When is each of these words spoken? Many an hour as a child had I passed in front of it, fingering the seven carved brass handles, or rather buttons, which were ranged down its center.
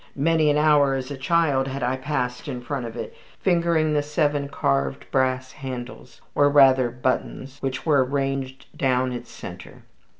Many 0.15 0.49
an 0.49 0.57
hour 0.57 0.95
as 0.95 1.11
a 1.11 1.15
child 1.15 1.67
had 1.67 1.83
I 1.83 1.95
passed 1.95 2.47
in 2.47 2.59
front 2.61 2.87
of 2.87 2.95
it, 2.95 3.15
fingering 3.39 3.93
the 3.93 4.01
seven 4.01 4.49
carved 4.49 5.05
brass 5.11 5.51
handles, 5.51 6.21
or 6.33 6.49
rather 6.49 6.89
buttons, 6.89 7.59
which 7.61 7.85
were 7.85 8.03
ranged 8.03 8.65
down 8.75 9.11
its 9.11 9.29
center. 9.29 9.83